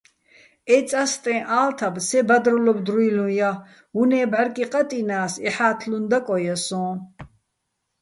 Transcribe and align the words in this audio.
ე 0.75 0.77
წასტეჼ 0.91 1.35
ა́ლთაბ 1.59 1.95
სე 2.07 2.19
ბადროლობ 2.27 2.77
დრუჲლუჼ 2.85 3.25
ჲა, 3.37 3.51
უ̂ნე́ 3.99 4.25
ბჵარკი 4.31 4.63
ყატჲინა́ს, 4.71 5.33
ეჰ̦ა́თლუჼ 5.49 5.97
დაკოჲა 6.11 6.55
სო́ჼ. 6.65 6.89